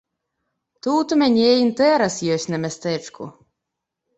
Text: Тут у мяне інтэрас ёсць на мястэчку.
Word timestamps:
Тут 0.87 1.13
у 1.15 1.17
мяне 1.23 1.51
інтэрас 1.65 2.15
ёсць 2.37 2.49
на 2.53 2.57
мястэчку. 2.65 3.33